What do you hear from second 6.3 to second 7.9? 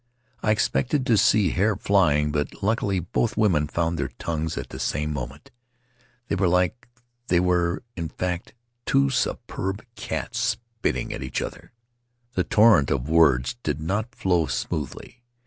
were like— they were,